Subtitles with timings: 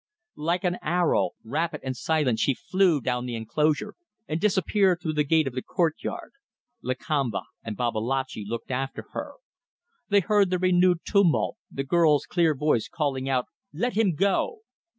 [0.41, 3.93] Like an arrow, rapid and silent she flew down the enclosure,
[4.27, 6.31] and disappeared through the gate of the courtyard.
[6.81, 9.33] Lakamba and Babalatchi looked after her.
[10.09, 14.61] They heard the renewed tumult, the girl's clear voice calling out, "Let him go!"